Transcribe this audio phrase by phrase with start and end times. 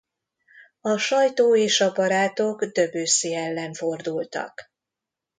[0.81, 4.71] A sajtó és a barátok Debussy ellen fordultak.